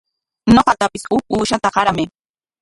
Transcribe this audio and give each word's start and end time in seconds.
Ñuqatapis 0.53 1.03
huk 1.11 1.23
uushata 1.35 1.69
qaramay. 1.75 2.07